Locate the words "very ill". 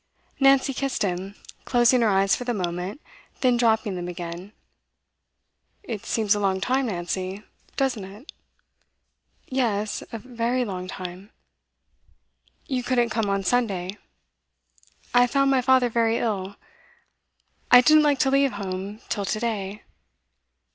15.87-16.55